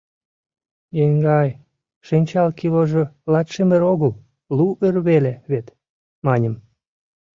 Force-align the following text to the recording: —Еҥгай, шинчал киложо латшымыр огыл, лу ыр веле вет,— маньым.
—Еҥгай, 1.03 1.49
шинчал 2.07 2.49
киложо 2.59 3.03
латшымыр 3.31 3.81
огыл, 3.93 4.11
лу 4.55 4.67
ыр 4.87 4.95
веле 5.07 5.33
вет,— 5.49 5.67
маньым. 6.25 6.55